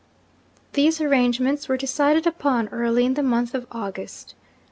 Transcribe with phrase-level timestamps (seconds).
[0.73, 4.33] These arrangements were decided upon early in the month of August.